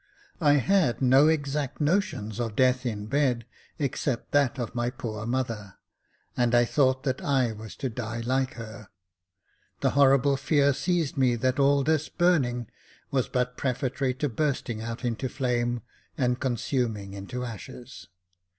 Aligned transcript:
I 0.41 0.53
had 0.53 0.99
no 0.99 1.27
exact 1.27 1.79
notions 1.79 2.39
of 2.39 2.55
death 2.55 2.87
in 2.87 3.05
bed, 3.05 3.45
except 3.77 4.31
that 4.31 4.57
of 4.57 4.73
my 4.73 4.89
poor 4.89 5.27
mother, 5.27 5.75
and 6.35 6.55
I 6.55 6.65
thought 6.65 7.03
that 7.03 7.21
I 7.21 7.51
was 7.51 7.75
to 7.75 7.87
die 7.87 8.21
like 8.21 8.55
her; 8.55 8.89
the 9.81 9.91
horrible 9.91 10.37
fear 10.37 10.73
seized 10.73 11.17
me 11.17 11.35
that 11.35 11.59
all 11.59 11.83
this 11.83 12.09
burning 12.09 12.65
was 13.11 13.27
but 13.29 13.57
prefatory 13.57 14.15
to 14.15 14.27
burst 14.27 14.67
ing 14.71 14.81
out 14.81 15.05
into 15.05 15.29
flame 15.29 15.83
and 16.17 16.39
consuming 16.41 17.13
into 17.13 17.45
ashes. 17.45 18.07